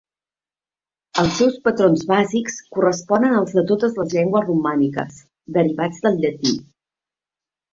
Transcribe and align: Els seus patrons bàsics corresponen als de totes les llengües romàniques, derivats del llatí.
Els 1.23 1.35
seus 1.41 1.59
patrons 1.67 2.05
bàsics 2.13 2.57
corresponen 2.77 3.37
als 3.41 3.53
de 3.59 3.65
totes 3.73 4.01
les 4.01 4.17
llengües 4.17 4.49
romàniques, 4.51 5.21
derivats 5.59 6.03
del 6.07 6.19
llatí. 6.25 6.57